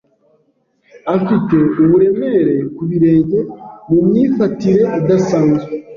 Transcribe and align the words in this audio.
afite 1.15 1.55
uburemere 1.81 2.55
ku 2.75 2.81
birenge 2.89 3.39
mu 3.89 3.99
myifatire 4.07 4.83
idasanzwe 4.99 5.69